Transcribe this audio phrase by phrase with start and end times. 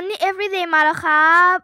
[0.00, 1.56] Money Everyday มาแล้วครับ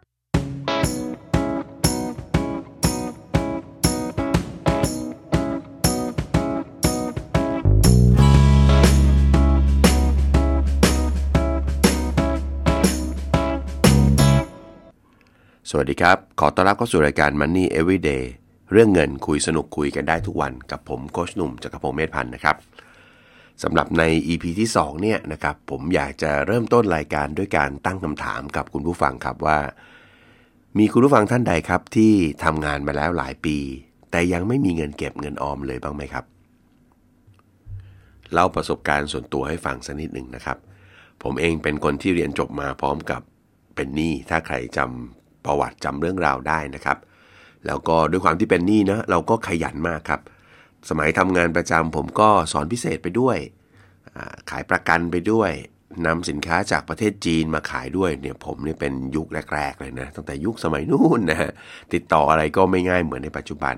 [15.69, 18.23] สวัสดีครับ ขอต้อนรับเข้าสู่รายการ Money Everyday
[18.71, 22.55] เรื่องเงินคุยสนุกคุยกันได้ทุกวันกับผมโคชหนุ่มจักรพงศ์เมธพันธ์นะครับ
[23.63, 29.59] สำหรับใน EP ที่2เนี่ยนะครับผมอยากจะเริ่มต้นรายการด้วยการตั้งคำถามกับคุณผู้ฟังครับว่า
[30.77, 32.13] มีคุณผู้ฟังท่านใดครับที่
[32.43, 33.57] ทำงานมาแล้วหลายปี
[34.11, 36.25] แต่ยังไม่มีเงินเก็บเงินออมเลยบ้างไหมครับ
[38.33, 40.57] เล่าประสบการณ์ส่วนตัวให้ฟังสักนิดหนึ่งนะครับ
[41.23, 43.21] ผมเองเป็นคนที่เรียนจบมาพร้อมกับ
[43.75, 46.97] เป็นหนี้ถ้าใครจำประวัติจำเรื่องราวได้นะครับ
[47.65, 50.21] แล้วก็ด้วยความที่เป็นหนี้นะเราก็ขยันมากครับ
[50.89, 53.37] สมัยทำงานประจำผมก็สอนพิเศษไปด้วย
[54.49, 55.51] ขายประกันไปด้วย
[56.05, 61.51] นำสินค้าจากประเทศจีนมาขายด้วยเนี่ยผมนี่เป็นยุคแรก ๆ เลยนะตั้งแต่ยุคสมัยนู้นนะฮะ
[61.93, 63.75] ติดต่ออะไรก็ไม่ง่ายเหมือนในปัจจุบัน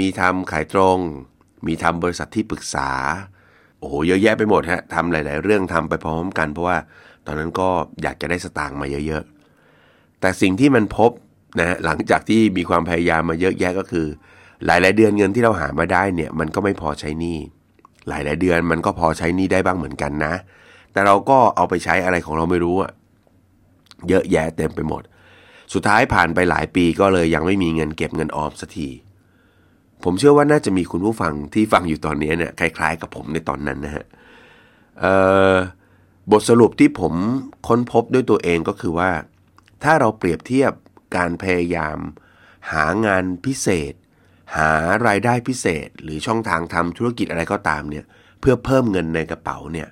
[0.00, 0.98] มีทำขายตรง
[1.66, 2.90] มีทำบริษัทที่ปรึกษา
[3.78, 6.78] โอ้โหเยอะแยะไปหมดฮะทำหลาย ๆ เรื่องทำไปพร้อมกัน เพราะว่า
[7.26, 7.68] ตอนนั้นก็
[8.02, 11.10] อยากจะได้สตางค์มาเยอะๆแต่สิ่งที่มันพบ
[11.58, 14.06] นะฮะหลังจากที่มีความพยายามมาเยอะแยะก็คือ
[14.66, 17.38] หลาย ๆ เดือนเงินที่เราหามาได้เนี่ยมันก็ไม่พอใช้หนี้
[18.08, 20.34] หลาย ๆ เดือนมันก็พอใช้หนี้ได้บ้างเหมือนกันนะ
[20.92, 22.90] แต่เราก็เอาไปใช้อะไรของเราไม่รู้อะ
[24.08, 25.02] เยอะแยะเต็มไปหมด
[25.74, 28.88] สุดท้ายผ่านไปหลายปีก็เลยยังไม่มีเงินเก็บเงินออมสักที
[30.04, 34.04] ผมเชื่อว่าน่าจะมีคุณผู้ฟังที่ฟังอยู่ตอนนี้เนี่ยคล้าย ๆ กับผมในตอนนั้นนะฮะ
[36.30, 37.14] บทสรุปที่ผม
[37.68, 39.10] ค้นพบด้วยตัวเองก็คือว่า
[39.82, 40.72] ถ้าเราเปรียบเทียบ
[41.16, 41.98] การพยายาม
[42.72, 43.94] หางานพิเศษ
[44.56, 44.70] หา
[45.06, 48.04] รายได้พิเศษ หรือช่องทางทำธุรกิจอะไรก็ตามเนี่ย
[48.40, 49.88] เพื่อเพิ่มเงินในกระเป๋าเนี่ย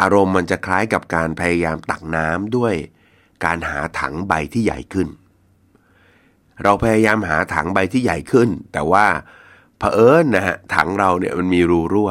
[0.00, 2.74] อารมณ์มันจะคล้ายกับการพยายามตักน้ำด้วย
[3.44, 5.08] การหาถังใบที่ใหญ่ขึ้น
[6.62, 9.06] เราพยายามหาถังใบที่ใหญ่ขึ้น แต่ว่า
[9.78, 12.10] เผอิญนะฮะถังเราเนี่ยมันมีรูรั่ว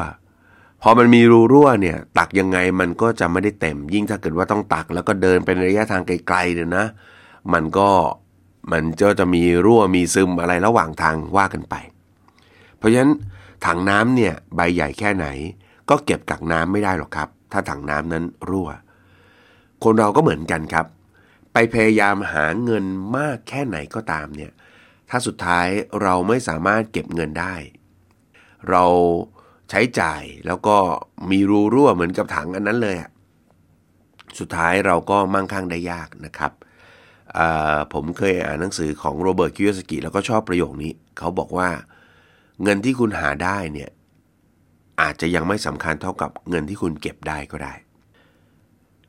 [0.82, 6.86] พอมันมีรูรั่วเนี่ยตักยังไงมันก็จะไม่ได้เต็ม ยิ่งถ้าเกิดว่าต้องตักแล้วก็เดินเป็นระยะทางไกลๆเนี่ยนะ
[7.52, 7.90] มันก็
[8.70, 11.74] มันจะจะมีรั่วมีซึมอะไรระหว่างทางว่ากันไป
[12.76, 13.12] เพราะฉะนั้น
[13.66, 15.26] ถังน้ำเนี่ยใบใหญ่แค่ไหน
[15.90, 18.68] ก็เก็บกักน้ำไม่ได้หรอกครับ ถ้าถังน้ำนั้นรั่ว
[19.84, 20.86] คนเราก็เหมือนกันครับ
[21.52, 22.84] ไปพยายามหาเงิน
[23.16, 24.52] มากแค่ไหนก็ตามเนี่ย
[25.10, 25.66] ถ้าสุดท้าย
[26.02, 27.54] เราไม่สามารถเก็บเงินได้
[28.70, 28.84] เรา
[29.70, 30.76] ใช้จ่ายแล้วก็
[31.30, 33.10] มีรูรั่วเหมือนกับถังอันนั้นเลยอะ
[34.38, 41.68] สุดท้ายเราก็มั่งคั่งได้ยากนะครับเผมเคยอ่านหนังสือของโรเบิร์ตคิวสกิแล้วก็ชอบประโยคนี้ เขาบอกว่า
[42.62, 43.90] เงินที่คุณหาได้เนี่ย
[45.00, 47.74] อาจจะยังไม่สำคัญเท่ากับเงินที่คุณเก็บได้ก็ได้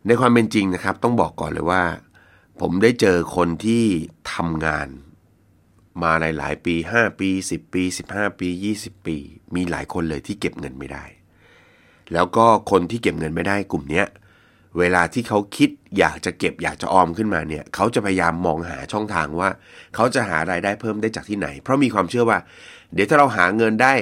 [0.06, 1.84] ในความเป็นจริงนะครับ ต้องบอกก่อนเลยว่า
[2.60, 3.84] ผมได้เจอคนที่
[4.34, 4.88] ทำงาน
[6.04, 9.18] มาหลายๆปี 5 ปี 10 ปี 15 ปี 20 ปี
[9.56, 11.06] มีหลายคนเลยที่เก็บเงินไม่ได้
[12.14, 14.08] แล้วก็คนที่เก็บเงินไม่ได้กลุ่มเนี้ย
[14.80, 19.50] เวลาที่เขาคิดอยากจะเก็บอยากจะออมขึ้นมาเนี่ยเขาจะพยายามมองหาช่องทางว่า
[19.96, 22.40] เขาจะหารายได้เพิ่มได้จากที่ไหน เพราะมีความเชื่อว่า
[22.94, 23.94] เดี๋ยวถ้าเราหาเงินได้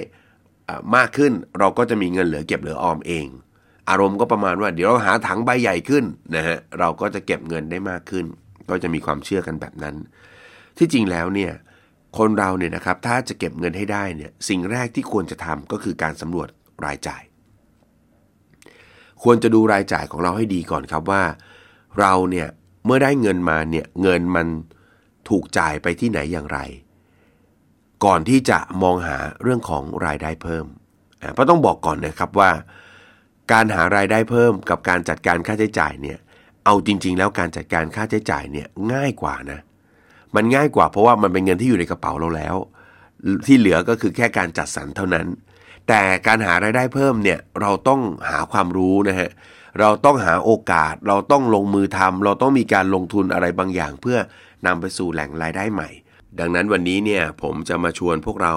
[0.96, 3.28] มากขึ้นเราก็จะมีเงินเหลือเก็บเหลือออมเอง
[3.90, 6.04] อารมณ์ก็ประมาณว่า เดี๋ยวเราหาถังใบใหญ่ขึ้น
[6.36, 8.26] นะฮะเราก็จะเก็บเงินได้มากขึ้น
[8.70, 9.96] ก็จะมีความเชื่อกันแบบนั้น
[10.78, 11.52] ที่จริงแล้วเนี่ย
[12.18, 16.50] คนเราเนี่ยนะครับถ้าจะเก็บเงินให้ได้เนี่ยสิ่งแรกที่ควรจะทำก็คือการสำรวจ
[16.86, 17.22] รายจ่าย
[19.24, 21.24] ควรจะดูรายจ่ายของเราให้ดีก่อนครับว่า
[22.00, 22.48] เราเนี่ย
[22.86, 24.48] เมื่อได้เงินมาเนี่ยเงินมัน
[25.30, 26.60] ถูกจ่ายไปที่ไหนอย่างไร
[28.06, 30.66] ก่อนที่จะมองหาเรื่องของรายได้เพิ่ม
[31.22, 32.52] อ่าเพราะต้องบอกก่อนนะครับว่า
[33.52, 36.18] การหารายได้เพิ่มกับการจัดการค่าใช้จ่ายเนี่ย
[36.66, 39.60] เอาจริง ๆ แล้วการจัดการค่าใช้จ่ายเนี่ยง่ายกว่านะ
[40.36, 42.56] มันง่ายกว่าเพราะว่ามันเป็นเงินที่อยู่ในกระเป๋าเราแล้ว
[43.46, 45.28] ที่เหลือก็คือแค่การจัดสรรเท่านั้น
[45.88, 49.30] แต่การหารายได้เพิ่มเนี่ยเราต้องหาความรู้นะฮะ
[49.80, 54.18] เราต้องหาโอกาส เราต้องลงมือทำเราต้องมีการลงทุนอะไรบางอย่าง เพื่อ
[54.66, 55.90] นำไปสู่แหล่งรายได้ใหม่
[56.40, 58.56] ดังนั้นวันนี้เนี่ยผมจะมาชวนพวกเรา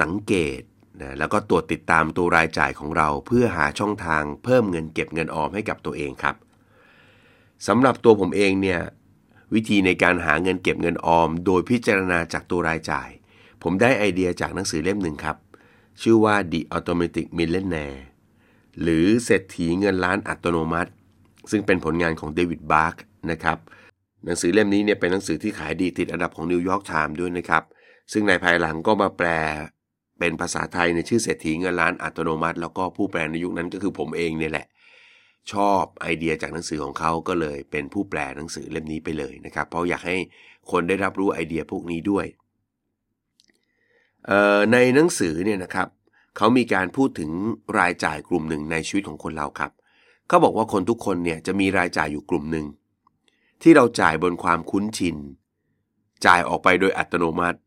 [0.00, 0.60] สังเกต
[1.00, 6.36] นะแล้วก็ตรวจติดตามตัวรายจ่ายของเราเพื่อหาช่องทางเพิ่มเงินเก็บเงินออมให้กับตัวเองครับ
[7.66, 8.80] สำหรับตัวผมเองเนี่ย
[9.54, 13.08] วิธีในการหาเงินเก็บเงินออม โดยพิจารณาจากตัวรายจ่าย
[13.62, 15.36] ผมได้ไอเดียจากหนังสือเล่มหนึ่งครับ
[16.02, 18.00] ชื่อว่า The Automatic Millionaire
[18.82, 20.90] หรือเศรษฐีเงินล้านอัตโนมัติ
[21.50, 22.94] ซึ่งเป็นผลงานของเดวิดบาร์ก
[23.30, 23.58] นะครับ
[24.24, 27.62] หนังสือเล่มนี้เนี่ยเป็นหนังสือที่ขายดีติดอันดับของ New York Times ด้วยนะครับ
[28.12, 29.28] ซึ่งในภายหลังก็มาแปล
[30.18, 34.66] เป็นภาษาไทยในชื่อเศรษฐีเงินล้านอัตโนมัติ แล้วก็ผู้แปลในยุคนั้นก็คือผมเองเนี่ยแหละ
[35.52, 40.16] ชอบไอเดียจากหนังสือของเขาก็เลยเป็นผู้แปลหนังสือเล่มนี้ไปเลยนะครับ เพราะอยากให้
[40.70, 42.26] คนได้รับรู้ไอเดียพวกนี้ด้วย
[44.72, 45.88] ในหนังสือเนี่ยนะครับ
[46.36, 47.30] เขามีการพูดถึง
[47.78, 49.70] รายจ่ายกลุ่มหนึ่งในชีวิตของคนเราครับ
[50.28, 52.66] เขาบอกว่าคนทุกคนเนี่ยจะมีรายจ่ายอยู่กลุ่มหนึ่ง
[53.62, 55.16] ที่เราจ่ายบนความคุ้นชิน
[56.26, 57.58] จ่ายออกไปโดยอัตโนมัติ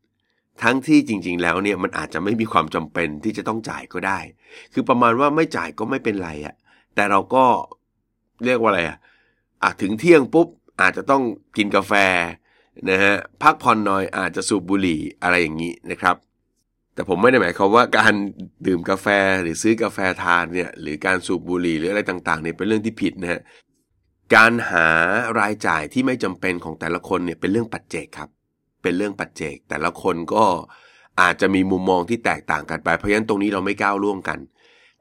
[0.63, 4.19] ทั้งที่จริง ๆ แล้วเนี่ยมันอาจจะไม่มีความจำเป็นที่จะต้องจ่ายก็ได้
[4.73, 6.55] คือประมาณว่าไม่จ่ายก็ไม่เป็นไรอะ
[6.95, 7.45] แต่เราก็
[8.45, 8.97] เรียกว่าอะไรอะ
[9.63, 10.47] อะถึงเที่ยงปุ๊บ
[10.81, 11.23] อาจจะต้อง
[11.57, 11.93] กินกาแฟ
[12.89, 16.15] นะฮะพักผ่อนหน่อยอาจจะสูบบุหรี่อะไรอย่างนี้นะครับ
[16.97, 18.13] แต่ผมไม่ได้หมายความว่าการ
[18.67, 19.07] ดื่มกาแฟ
[19.41, 23.41] หรือซื้อกาแฟทานเนี่ยหรือการสูบบุหรี่หรืออะไรต่างๆเนี่ยเป็นเรื่องที่ผิดนะฮะ
[24.35, 24.87] การหา
[25.39, 28.29] รายจ่ายที่ไม่จำเป็นของแต่ละคนเนี่ยเป็นเรื่องปัจเจกครับ
[28.83, 30.45] เป็นเรื่องปัจเจก แต่ละคนก็
[31.21, 34.39] อาจจะมีมุมมองที่แตกต่างกันไปเพราะฉะนั้นตรงนี้เราไม่ก้าวล่วงกัน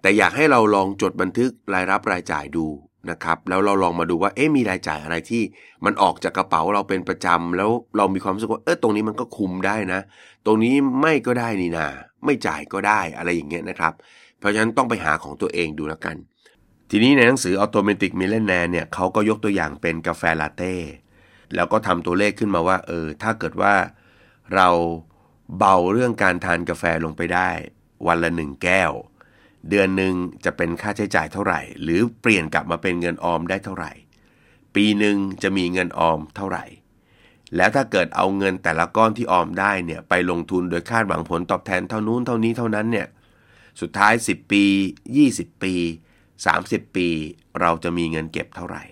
[0.02, 2.66] แต่อยากให้เราลองจดบันทึกรายรับรายจ่ายดู
[3.10, 5.42] นะครับแล้วเราลองมาดูว่าเอ๊ะมีรายจ่ายอะไรที่
[5.84, 10.00] มันออกจากกระเป๋าเราเป็นประจำแล้วเรามีความรู้สึกว่าเออตรงนี้มันก็คุมได้นะ
[10.46, 11.86] ตรงนี้ไม่ก็ได้นี่นา
[12.24, 13.92] ไม่จ่ายก็ได้อะไรอย่างเงี้ยนะครับ
[14.38, 16.16] เพราะฉะนั้นต้องไปหาของตัวเองดูแล้วกัน
[16.90, 20.74] ทีนี้ในหนังสือ Automatic Millionaire เนี่ยเขาก็ยกตัวอย่างเป็นกาแฟลาเต้
[21.54, 23.74] แล้วก็ทำตัวเลขขึ้นมาว่าเออถ้าเกิดว่า
[24.54, 24.68] เรา
[25.58, 27.50] เบาเรื่องการทานกาแฟลงไปได้
[28.06, 28.92] วันละหนึ่งแก้ว
[29.68, 30.14] เดือนหนึ่ง
[30.44, 33.92] จะเป็นค่าใช้จ่ายเท่าไหร่ หรือเปลี่ยนกลับมาเป็นเงินออมได้เท่าไหร่
[34.74, 36.64] ปีหนึ่งจะมีเงินออมเท่าไหร่
[37.56, 43.06] แล้วถ้าเกิดเอาเงินแต่ละก้อนที่ออมได้เนี่ยไปลงทุนโดยคาดหวังผลตอบแทนเท่านู้นเท่านี้เท่านั้นเนี่ย
[43.80, 44.64] สุดท้าย 10 ปี
[45.12, 45.74] 20 ปี
[46.34, 47.08] 30 ปี
[47.60, 48.84] เราจะมีเงินเก็บเท่าไหร่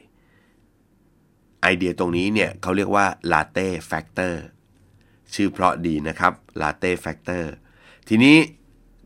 [1.63, 4.35] ไอเดียตรงนี้เนี่ยเขาเรียกว่า Latte Factor
[5.35, 6.33] ชื่อเพราะดีนะครับ
[6.63, 7.45] Latte Factor
[8.09, 8.37] ทีนี้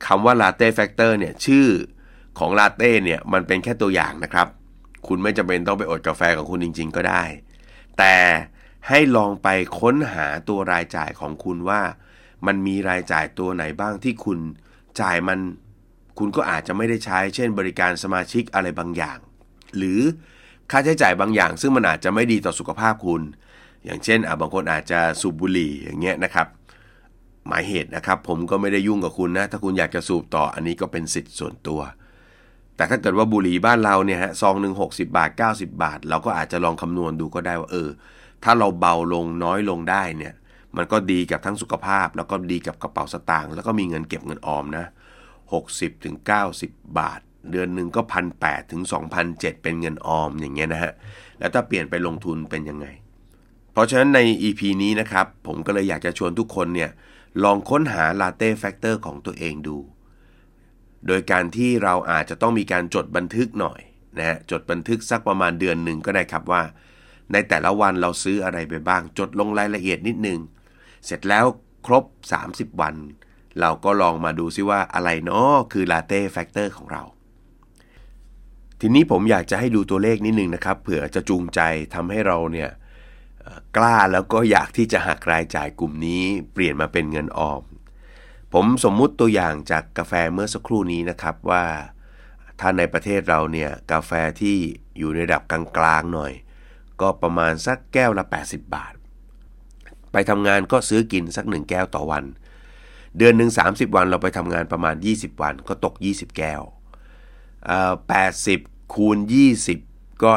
[0.06, 1.66] คำว่า Latte Factor เนี่ยชื่อ
[2.38, 4.48] ของลาเต้เนี่ยมันเป็นแค่ตัวอย่างนะครับ
[5.06, 7.22] คุณไม่จำเป็นต้องไปอดกาแฟของคุณจริง ๆ ก็ได้
[7.98, 8.14] แต่
[8.88, 9.48] ให้ลองไป
[9.80, 11.80] ค้นหาตัวรายจ่ายของคุณว่า
[12.46, 14.38] มันมีรายจ่ายตัวไหนบ้างที่คุณ
[15.00, 15.38] จ่ายมัน
[16.18, 19.18] คุณก็อาจจะไม่ได้ใช้ เช่น บริการสมาชิกอะไรบางอย่าง
[19.76, 20.00] หรือ
[20.70, 23.22] ค่าใช้จ่ายบางอย่าง ซึ่งมันอาจจะไม่ดีต่อสุขภาพคุณ
[23.84, 26.46] อย่างเช่นบางคนอาจจะสูบบุหรี่อย่างเงี้ยนะครับ
[27.46, 31.80] หมายเหตุนะครับ ผมก็ไม่ได้ยุ่งกับคุณนะ ถ้าคุณอยากจะสูบต่ออันนี้ก็เป็นสิทธิ์ส่วนตัว
[32.76, 37.88] แต่ถ้าเกิดว่าบุหรี่บ้านเราเนี่ยฮะซองหนึ่งหกสิบาท 90 บาท เราก็อาจจะลองคำนวณดูก็ได้ว่าเออ
[38.44, 40.34] ถ้าเราเบาลงน้อยลงได้เนี่ย
[40.76, 44.84] มันก็ดีกับทั้งสุขภาพ แล้วก็ดีกับกระเป๋าสตางค์แล้วก็มีเงินเก็บเงินออมนะ
[45.44, 46.16] 60ถึง
[46.56, 47.20] 90 บาท
[47.50, 48.82] เดือนหนึ่งก็พันแถึง
[49.22, 50.92] 2,007เป็นเงินออมอย่างเงี้ยนะฮะ
[51.38, 52.86] แล้วถ้าเปลี่ยนไปลงทุนเป็นยังไง
[53.72, 56.90] เพราะฉะนั้นใน EP นี้นะครับผมก็เลยอยากจะชวนทุกคนเนี่ย
[57.44, 59.78] ลองค้นหา Latte Factor ของตัวเองดู
[61.06, 63.80] โดยการที่เราอาจจะต้องมีการจดบันทึกหน่อย
[64.18, 66.62] นะฮะจดบันทึกสักประมาณเดือนหนึ่งก็ได้ครับว่า
[67.32, 70.40] ในแต่ละวันเราซื้ออะไรไปบ้าง จดลงรายละเอียดนิดนึง
[71.04, 71.44] เสร็จแล้ว
[71.86, 72.04] ครบ
[72.44, 72.94] 30 วัน
[73.60, 77.02] เราก็ลองมาดูซิว่าอะไรเนาะคือ Latte Factor ของเรา
[78.80, 81.60] ทีนี้ผมอยากจะให้ดูตัวเลขนิดนึงนะครับเผื่อจะจูงใจ
[81.94, 82.70] ทำให้เราเนี่ย
[83.76, 87.62] กล้าแล้วก็อยากที่จะหักรายจ่ายกลุ่มนี้ เปลี่ยนมาเป็นเงินออม
[88.52, 91.64] ผมสมมุติตัวอย่างจากกาแฟเมื่อสักครู่นี้นะครับว่า
[92.60, 94.56] ถ้าในประเทศเราเนี่ยกาแฟที่
[94.98, 96.32] อยู่ในระดับกลางๆหน่อย
[97.00, 98.94] ก็ประมาณสักแก้วละ 80 บาท
[100.12, 102.24] ไปทำงานก็ซื้อกินสักหนึ่งแก้วต่อวัน
[103.18, 106.62] เดือนหนึ่ง30 วันเราไปทำงานประมาณ 20 วันก็ตก 20 แก้ว
[108.38, 109.18] 80คูณ
[109.58, 109.87] 20
[110.22, 110.32] ก็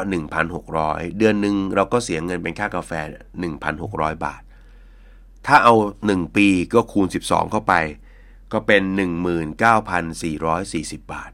[0.57, 2.91] 1,600 เดือนหนึ่งเราก็เสียเงินเป็นค่ากาแฟ
[3.59, 4.41] 1,600 บาท
[5.47, 7.73] ถ้าเอา 1 ปีก็คูณ 12 เข้าไป
[8.53, 8.83] ก็เป็น
[9.73, 11.31] 19,440 บาท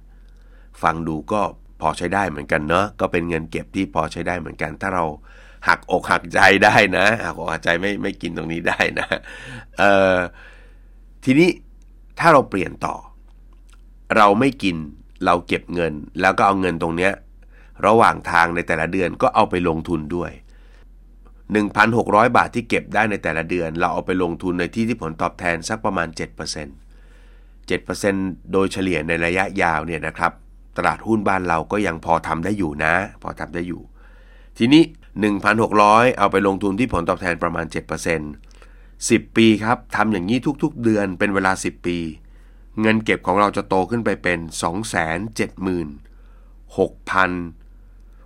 [0.82, 1.42] ฟังดูก็
[1.82, 5.06] พอใช้ได้เหมือนกันเนาะก็เป็นเงินเก็บที่พอใช้ได้เหมือนกัน ถ้าเรา
[5.68, 9.08] หักอกหักใจได้นะหักอกหักใจไม่ไม่กินตรงนี้ได้นะ
[9.78, 10.18] เอ่อ
[11.24, 11.50] ทีนี้
[12.20, 12.96] ถ้าเราเปลี่ยนต่อ
[14.18, 14.76] เราไม่กิน
[15.26, 17.14] เราเก็บเงิน แล้วก็เอาเงินตรงเนี้ย
[17.86, 20.32] ระหว่างทางในแต่ละเดือนก็เอาไปลงทุนด้วย
[21.54, 26.20] 1,600 บาทที่เก็บได้ในแต่ละเดือน เราเอาไปลงทุนในที่ที่ผลตอบแทนสักประมาณ 7%
[27.70, 30.32] 7%โดยเฉลี่ยในระยะยาวเนี่ยนะครับ
[30.78, 32.94] ตลาดหุ้นบ้านเราก็ยังพอทำได้อยู่นะ
[33.24, 33.82] พอทำได้อยู่
[34.58, 34.84] ทีนี้
[35.50, 37.66] 1,600 เอาไปลงทุนที่ผลตอบแทนประมาณ
[38.52, 41.98] 7% 10 ปีครับทำอย่างนี้ทุกๆ เดือนเป็นเวลา 10 ปี
[42.82, 44.50] เงินเก็บของเราจะโตขึ้นไปเป็น 270,000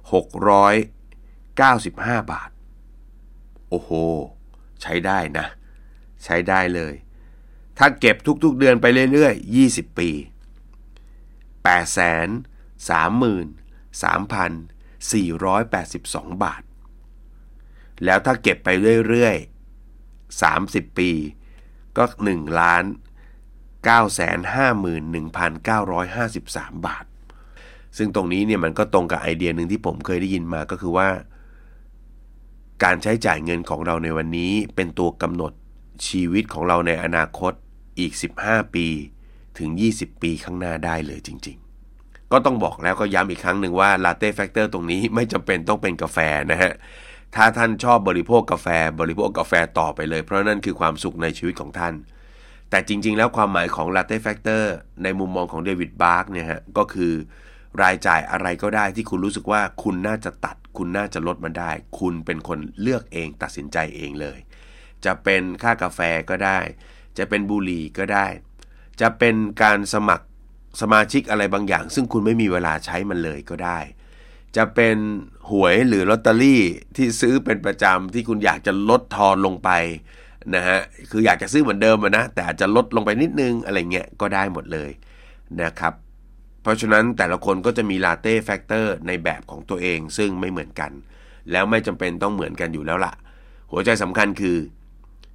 [0.09, 2.49] 695 บาท
[3.69, 3.91] โอ้โห
[4.81, 5.45] ใช้ได้นะ
[6.23, 6.93] ใช้ได้เลย
[7.77, 10.09] ถ้าเก็บทุกๆเดือนไปเรื่อยๆ 20 ปี
[11.63, 12.09] 8 3
[12.89, 12.91] 3
[14.01, 16.63] 3,482 บาท
[18.05, 18.69] แล้วถ้าเก็บไป
[19.07, 21.11] เรื่อยๆ 30 ปี
[21.97, 22.83] ก็1ล้าน
[23.89, 27.05] 951,953 บาท
[27.97, 31.07] ซึ่งตรงนี้เนี่ยมันก็ตรงกับไอเดียหนึ่งที่ผมเคยได้ยินมาก็คือว่า
[32.83, 35.51] การใช้จ่ายเงินของเราในวันนี้เป็นตัวกำหนด
[36.07, 37.53] ชีวิตของเราในอนาคต
[37.99, 38.87] อีก 15 ปี
[39.57, 41.57] ถึง 20 ปีข้างหน้าได้เลยจริง
[41.93, 46.17] ๆ ก็ต้องบอกแล้วก็ย้ำอีกครั้งหนึ่งว่า Latte Factor ตรงนี้ไม่จำเป็นต้องเป็นกาแฟ
[46.51, 46.71] นะฮะ
[47.35, 48.67] ถ้าท่านชอบบริโภคกาแฟ
[48.99, 51.93] บริโภคกาแฟต่อไปเลย เพราะนั่นคือความสุขในชีวิตของท่าน
[52.69, 54.73] แต่จริง ๆ แล้วความหมายของ Latte Factor
[55.03, 57.13] ในมุมมองของเดวิดบาร์กเนี่ยฮะก็คือ
[57.81, 64.39] รายจ่ายอะไรก็ได้ที่คุณรู้สึกว่าคุณน่าจะตัด คุณน่าจะลดมันได้ คุณเป็นคนเลือกเองตัดสินใจเองเลย
[65.05, 65.99] จะเป็นค่ากาแฟ
[66.29, 66.59] ก็ได้
[67.17, 68.27] จะเป็นบุหรี่ก็ได้
[69.01, 70.25] จะเป็นการสมัคร
[70.81, 73.79] สมาชิกอะไรบางอย่าง ซึ่งคุณไม่มีเวลาใช้มันเลยก็ได้
[74.57, 74.97] จะเป็น
[75.49, 76.61] หวยหรือลอตเตอรี่
[76.95, 79.69] ที่ซื้อเป็นประจำที่คุณอยากจะลดทอนลงไป
[80.55, 80.79] นะฮะ
[81.11, 84.91] คืออยากจะซื้อเหมือนเดิมนะแต่อาจจะลดลงไปนิดนึงอะไรเงี้ยก็ได้หมดเลย
[85.61, 85.93] นะครับ
[86.61, 90.91] เพราะฉะนั้นแต่ละคนก็จะมี Latte Factor ในแบบของตัวเองซึ่งไม่เหมือนกัน
[91.51, 93.13] แล้วไม่จำเป็นต้องเหมือนกันอยู่แล้วล่ะ
[93.71, 94.57] หัวใจสำคัญคือ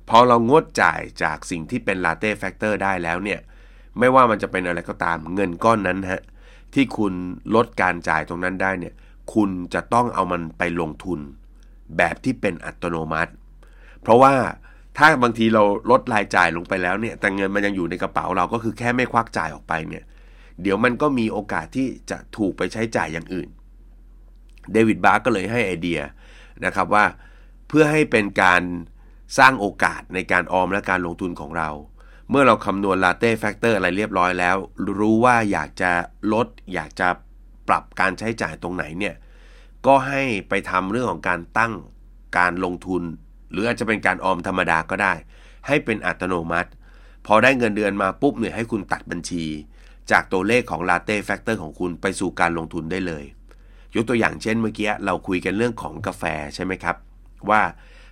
[0.09, 3.41] พอเรางดจ่ายจากสิ่งที่เป็น Latte Factor ได้แล้วเนี่ย
[3.99, 6.23] ไม่ว่ามันจะเป็นอะไรก็ตามเงินก้อนนั้นฮะ
[6.75, 7.13] ที่คุณ
[7.55, 8.95] ลดการจ่ายตรงนั้นได้เนี่ย
[9.35, 11.21] คุณจะต้องเอามันไปลงทุน
[11.97, 13.33] แบบที่เป็นอัตโนมัติ
[14.03, 14.35] เพราะว่า
[14.99, 20.05] ถ้าบางทีเราลดรายจ่ายลงไปแล้วเนี่ย แต่เงินมันยังอยู่ในกระเป๋าเราก็คือแค่ไม่ควักจ่ายออกไปเนี่ย
[20.63, 23.49] เดี๋ยวมันก็มีโอกาสที่จะถูกไปใช้จ่ายอย่างอื่น
[24.73, 26.01] David Bach็เลยให้ไอเดีย
[26.65, 27.05] นะครับว่า
[27.69, 28.63] เพื่อให้เป็นการ
[29.39, 31.71] สร้างโอกาสในการออมและการลงทุนของเรา
[32.31, 34.57] เมื่อเราคำนวณ Latte Factor อะไรเรียบร้อยแล้ว
[35.01, 35.91] รู้ว่าอยากจะ
[36.33, 37.09] ลด อยากจะ
[37.69, 39.15] ปรับการใช้จ่ายตรงไหนเนี่ย
[39.87, 41.73] ก็ให้ไปทำเรื่องของการตั้ง
[42.39, 43.03] การลงทุน
[43.51, 45.13] หรืออาจจะเป็นการออมธรรมดาก็ได้
[45.67, 46.71] ให้เป็นอัตโนมัติ
[47.27, 49.45] พอได้เงินเดือนมาปุ๊บเนี่ยให้คุณตัดบัญชี
[50.11, 53.25] จากตัวเลขของ Latte Factor ของคุณไปสู่การลงทุนได้เลย
[53.95, 56.23] ยกตัวอย่างเช่นเมื่อกี้เราคุยกันเรื่องของกาแฟ
[56.55, 56.97] ใช่ไหมครับ
[57.51, 57.63] ว่า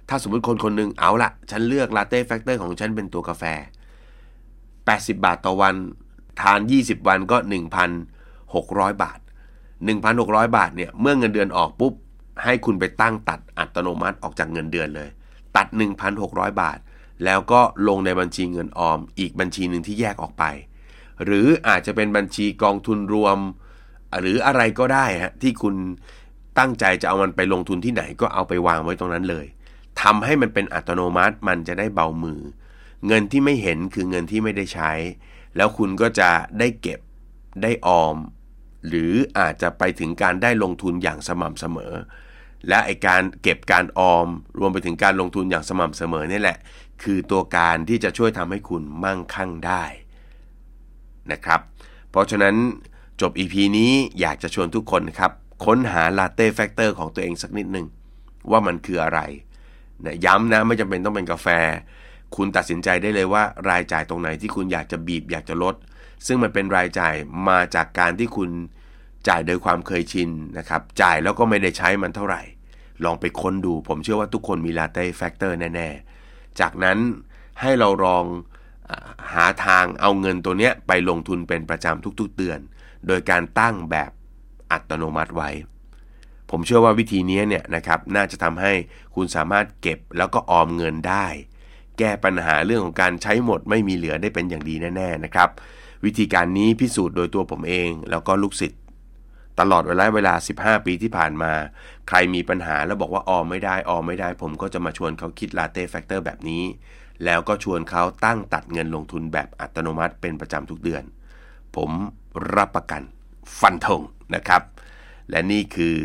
[0.09, 3.45] ถ้าสมมติคนคนหนึ่งเอาละฉันเลือก Latte Factor ของฉันเป็นตัวกาแฟ
[4.37, 5.75] 80 บาทต่อวัน
[6.41, 7.37] ทาน 20 วันก็
[8.21, 9.19] 1,600 บาท
[9.87, 11.93] 1,600 บาทเนี่ยเมื่อเงินเดือนออกปุ๊บ
[12.45, 15.09] ให้คุณไปตั้งตัดอัตโนมัติออกจากเงินเดือนเลย
[15.57, 15.67] ตัด
[16.15, 16.79] 1,600 บาท
[17.25, 20.45] แล้วก็ลงในบัญชีเงินออม อีกบัญชีหนึ่งที่แยกออกไป
[21.25, 23.39] หรืออาจจะเป็นบัญชีกองทุนรวม
[24.21, 25.75] หรืออะไรก็ได้ฮะที่คุณ
[26.59, 29.47] ตั้งใจจะเอามันไปลงทุนที่ไหนก็เอาไปวางไว้ตรงนั้นเลย
[30.03, 32.41] ทำให้มันเป็นอัตโนมัติมันจะได้เบามือ
[33.07, 34.93] เงินที่ไม่เห็นคือเงินที่ไม่ได้ใช้
[35.57, 37.01] แล้วคุณก็จะได้เก็บ
[37.63, 38.17] ได้ออม
[38.89, 41.93] หรืออาจจะไปถึงการได้ลงทุนอย่างสม่ำเสมอ
[42.69, 44.27] และไอการเก็บการออม
[44.59, 46.59] รวมไปถึงการลงทุนอย่างสม่ำเสมอนี่แหละ
[47.03, 49.85] คือตัวการที่จะช่วยทำให้คุณมั่งคั่งได้
[51.33, 51.61] นะครับ
[52.11, 52.55] เพราะฉะนั้น
[53.21, 55.33] จบ EP นี้อยากจะชวนทุกคนครับ
[55.65, 57.87] ค้นหาลาเต้แฟกเตอร์ของตัวเองสักนิดหนึ่ง
[58.51, 59.21] ว่ามันคืออะไร
[60.05, 61.49] นะย้ำนะไม่จำเป็นต้องเป็นกาแฟ
[62.37, 65.75] คุณตัดสินใจได้เลยว่ารายจ่ายตรงไหนที่คุณอยากจะบีบอยากจะลด
[66.27, 67.15] ซึ่งมันเป็นรายจ่าย
[67.49, 68.51] มาจากการที่คุณ
[69.29, 72.43] จ่ายโดยความเคยชินนะครับ จ่ายแล้วก็ไม่ได้ใช้มันเท่าไหร่
[73.05, 75.89] ลองไปค้นดู ผมเชื่อว่าทุกคนมีลาเต้แฟกเตอร์แน่
[76.25, 76.99] ๆ จากนั้น
[77.61, 78.25] ให้เราลอง
[79.35, 82.59] หาทางเอาเงินตัวนี้ไปลงทุนเป็นประจำทุกๆเดือน
[83.07, 84.11] โดยการตั้งแบบ
[84.73, 85.51] อัตโนมัติไว้
[86.51, 88.73] ผมเชื่อว่าวิธีนี้เนี่ยนะครับน่าจะทำให้
[89.15, 91.27] คุณสามารถเก็บแล้วก็ออมเงินได้
[91.99, 95.49] แก้ปัญหาเรื่องของการใช้หมดไม่มีเหลือได้เป็นอย่างดีแน่ๆนะครับ
[96.05, 98.81] วิธีการนี้พิสูจน์โดยตัวผมเอง แล้วก็ลูกศิษย์
[99.61, 101.53] ตลอดเวลาเวลา 15 ปีที่ผ่านมา
[102.09, 106.63] ใครมีปัญหาแล้วบอกว่าออมไม่ได้ออมไม่ได้ ผมก็จะมาชวนเขาคิด Latte Factor แบบนี้
[107.25, 111.03] แล้วก็ชวนเขาตั้งตัดเงินลงทุนแบบอัตโนมัติเป็นประจำทุกเดือน
[111.77, 111.91] ผม
[112.57, 113.03] รับประกัน
[113.61, 114.03] ฟันธง
[114.35, 114.63] นะครับ
[115.31, 115.97] และนี่คือ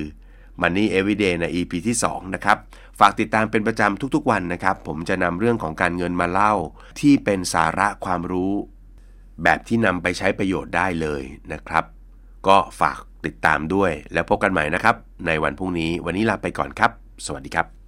[0.62, 2.58] Money Everyday ใน EP ที่ 2 นะครับ
[3.00, 6.54] ฝากติดตามเป็นประจำทุกๆวันนะครับ ผมจะนำเรื่องของการเงินมาเล่า
[7.00, 8.54] ที่เป็นสาระความรู้
[9.44, 11.22] แบบที่นำไปใช้ประโยชน์ได้เลย
[11.54, 11.84] นะครับ
[12.48, 14.96] ก็ฝากติดตามด้วยแล้วพบกันใหม่นะครับ
[15.28, 16.92] ในวันพรุ่งนี้วันนี้ลาไปก่อนครับ
[17.26, 17.79] สวัสดีครับ